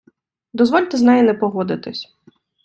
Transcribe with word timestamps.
Дозвольте 0.53 0.97
з 0.97 1.01
нею 1.01 1.23
не 1.23 1.33
погодитись. 1.33 2.15